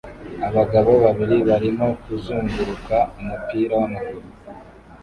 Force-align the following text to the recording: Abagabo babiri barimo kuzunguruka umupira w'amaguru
Abagabo 0.47 0.91
babiri 1.03 1.35
barimo 1.49 1.87
kuzunguruka 2.01 2.97
umupira 3.19 3.73
w'amaguru 3.81 4.27